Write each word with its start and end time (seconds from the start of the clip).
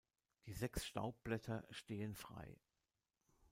Die 0.47 0.53
sechs 0.53 0.83
Staubblätter 0.83 1.63
stehen 1.69 2.15
frei. 2.15 2.57